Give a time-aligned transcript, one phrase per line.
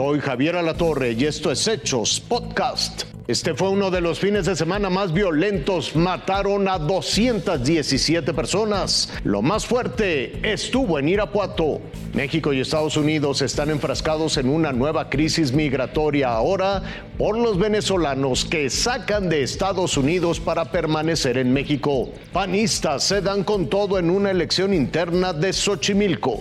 [0.00, 3.02] Soy Javier Alatorre y esto es Hechos Podcast.
[3.28, 5.94] Este fue uno de los fines de semana más violentos.
[5.94, 9.12] Mataron a 217 personas.
[9.24, 11.82] Lo más fuerte estuvo en Irapuato.
[12.14, 16.82] México y Estados Unidos están enfrascados en una nueva crisis migratoria ahora
[17.18, 22.08] por los venezolanos que sacan de Estados Unidos para permanecer en México.
[22.32, 26.40] Panistas se dan con todo en una elección interna de Xochimilco.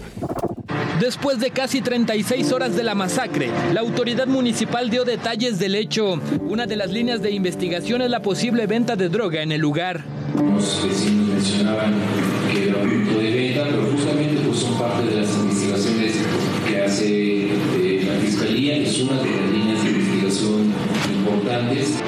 [1.00, 6.20] Después de casi 36 horas de la masacre, la autoridad municipal dio detalles del hecho.
[6.42, 10.04] Una de las líneas de investigación es la posible venta de droga en el lugar.
[10.36, 11.94] Los vecinos mencionaban
[12.52, 16.16] que era un punto de venta, pero justamente pues, son parte de las investigaciones
[16.68, 20.74] que hace eh, la Fiscalía, es una de las líneas de investigación
[21.20, 22.02] importantes.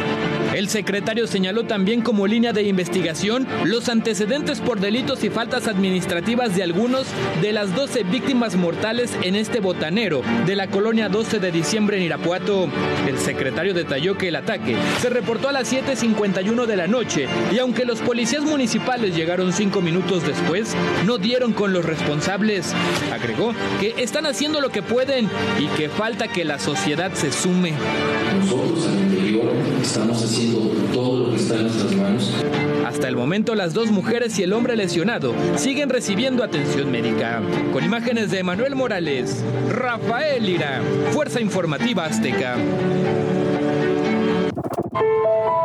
[0.53, 6.55] El secretario señaló también como línea de investigación los antecedentes por delitos y faltas administrativas
[6.55, 7.07] de algunos
[7.41, 12.03] de las 12 víctimas mortales en este botanero de la colonia 12 de diciembre en
[12.03, 12.67] Irapuato.
[13.07, 17.59] El secretario detalló que el ataque se reportó a las 7.51 de la noche y
[17.59, 22.73] aunque los policías municipales llegaron cinco minutos después, no dieron con los responsables.
[23.13, 27.73] Agregó que están haciendo lo que pueden y que falta que la sociedad se sume.
[28.39, 28.89] Nosotros
[29.91, 32.33] estamos haciendo todo lo que está en nuestras manos.
[32.87, 37.41] Hasta el momento las dos mujeres y el hombre lesionado siguen recibiendo atención médica.
[37.73, 42.55] Con imágenes de Manuel Morales, Rafael Ira, Fuerza Informativa Azteca.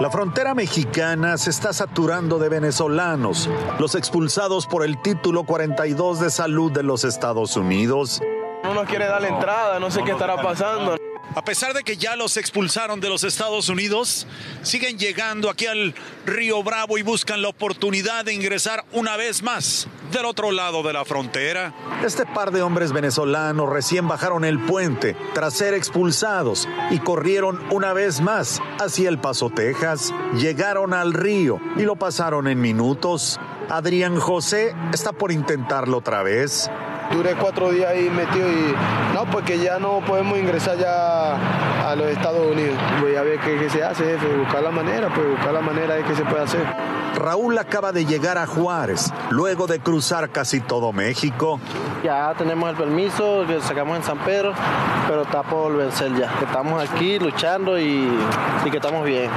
[0.00, 6.30] La frontera mexicana se está saturando de venezolanos, los expulsados por el título 42 de
[6.30, 8.20] salud de los Estados Unidos.
[8.64, 10.96] No nos quiere dar la entrada, no sé qué estará pasando.
[11.36, 14.26] A pesar de que ya los expulsaron de los Estados Unidos,
[14.62, 19.86] siguen llegando aquí al Río Bravo y buscan la oportunidad de ingresar una vez más
[20.12, 21.74] del otro lado de la frontera.
[22.02, 27.92] Este par de hombres venezolanos recién bajaron el puente tras ser expulsados y corrieron una
[27.92, 30.14] vez más hacia El Paso, Texas.
[30.38, 33.38] Llegaron al río y lo pasaron en minutos.
[33.68, 36.70] Adrián José está por intentarlo otra vez.
[37.16, 38.74] Duré cuatro días ahí metido y
[39.14, 42.76] no, porque ya no podemos ingresar ya a los Estados Unidos.
[43.00, 45.94] Voy a ver qué, qué se hace, jefe, buscar la manera, pues buscar la manera
[45.94, 46.66] de qué se puede hacer.
[47.14, 51.58] Raúl acaba de llegar a Juárez, luego de cruzar casi todo México.
[52.04, 54.52] Ya tenemos el permiso que sacamos en San Pedro,
[55.08, 56.30] pero está por vencer ya.
[56.42, 58.10] Estamos aquí luchando y,
[58.62, 59.30] y que estamos bien.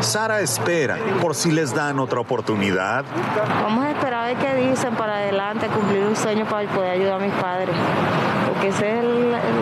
[0.00, 3.04] Sara espera por si les dan otra oportunidad.
[3.62, 7.24] Vamos a esperar ver qué dicen para adelante, cumplir un sueño para poder ayudar a
[7.24, 7.74] mis padres.
[8.48, 9.04] Porque ese es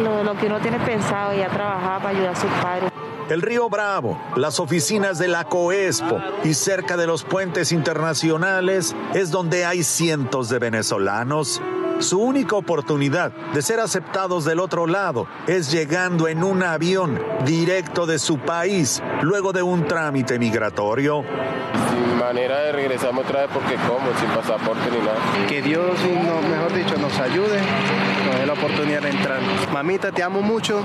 [0.02, 2.90] lo, lo que uno tiene pensado, ya trabajar para ayudar a sus padres.
[3.28, 9.30] El Río Bravo, las oficinas de la Coespo y cerca de los puentes internacionales es
[9.30, 11.62] donde hay cientos de venezolanos.
[12.02, 18.06] Su única oportunidad de ser aceptados del otro lado es llegando en un avión directo
[18.06, 21.22] de su país luego de un trámite migratorio.
[21.90, 25.46] Sin manera de regresar otra vez porque como, sin pasaporte ni nada.
[25.48, 27.60] Que Dios, no- mejor dicho, nos ayude,
[28.26, 29.38] nos dé la oportunidad de entrar.
[29.72, 30.84] Mamita, te amo mucho,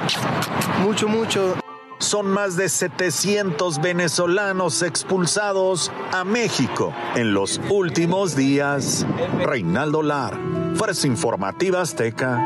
[0.84, 1.56] mucho, mucho.
[2.00, 9.04] Son más de 700 venezolanos expulsados a México en los últimos días.
[9.44, 10.38] Reinaldo Lar,
[10.76, 12.42] Fuerza Informativa Azteca.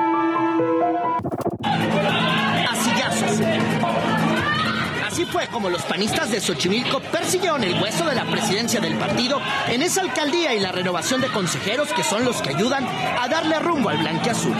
[5.06, 9.40] Así fue como los panistas de Xochimilco persiguieron el hueso de la presidencia del partido
[9.70, 13.59] en esa alcaldía y la renovación de consejeros que son los que ayudan a darle
[13.59, 14.56] rumbo al blanqueazul.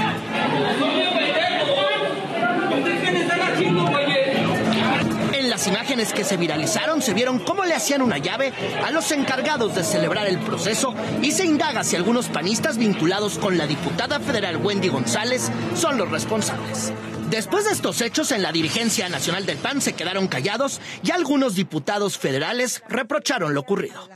[5.61, 8.51] Las imágenes que se viralizaron se vieron cómo le hacían una llave
[8.83, 13.59] a los encargados de celebrar el proceso y se indaga si algunos panistas vinculados con
[13.59, 16.91] la diputada federal Wendy González son los responsables.
[17.29, 21.53] Después de estos hechos, en la dirigencia nacional del PAN se quedaron callados y algunos
[21.53, 24.09] diputados federales reprocharon lo ocurrido.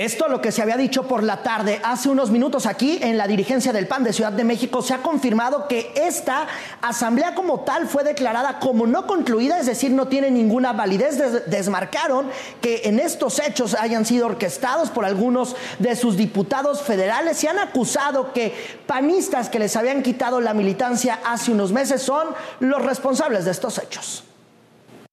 [0.00, 1.78] Esto lo que se había dicho por la tarde.
[1.84, 5.02] Hace unos minutos aquí en la dirigencia del PAN de Ciudad de México se ha
[5.02, 6.46] confirmado que esta
[6.80, 11.18] asamblea como tal fue declarada como no concluida, es decir, no tiene ninguna validez.
[11.18, 12.30] Des- desmarcaron
[12.62, 17.58] que en estos hechos hayan sido orquestados por algunos de sus diputados federales y han
[17.58, 18.54] acusado que
[18.86, 22.28] panistas que les habían quitado la militancia hace unos meses son
[22.60, 24.24] los responsables de estos hechos.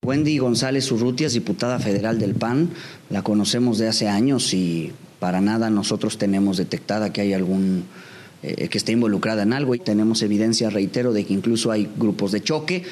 [0.08, 2.70] Wendy González Urrutia es diputada federal del PAN,
[3.10, 7.84] la conocemos de hace años y para nada nosotros tenemos detectada que hay algún
[8.42, 12.32] eh, que esté involucrada en algo y tenemos evidencia, reitero, de que incluso hay grupos
[12.32, 12.84] de choque.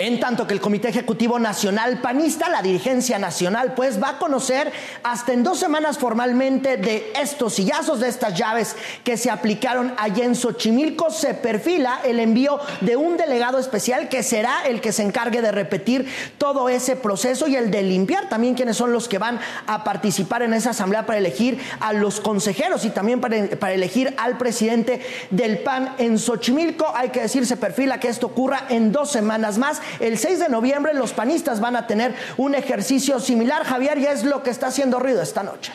[0.00, 4.70] En tanto que el Comité Ejecutivo Nacional Panista, la dirigencia nacional, pues va a conocer
[5.02, 10.24] hasta en dos semanas formalmente de estos sillazos, de estas llaves que se aplicaron allá
[10.24, 11.10] en Xochimilco.
[11.10, 15.50] Se perfila el envío de un delegado especial que será el que se encargue de
[15.50, 16.08] repetir
[16.38, 20.42] todo ese proceso y el de limpiar también quiénes son los que van a participar
[20.42, 25.02] en esa asamblea para elegir a los consejeros y también para, para elegir al presidente
[25.30, 26.86] del PAN en Xochimilco.
[26.94, 29.82] Hay que decir, se perfila que esto ocurra en dos semanas más.
[30.00, 33.64] El 6 de noviembre los panistas van a tener un ejercicio similar.
[33.64, 35.72] Javier, ya es lo que está haciendo ruido esta noche.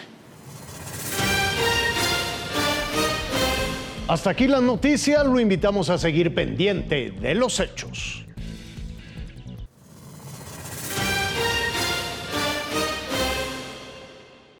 [4.07, 8.22] Hasta aquí las noticias, lo invitamos a seguir pendiente de los hechos.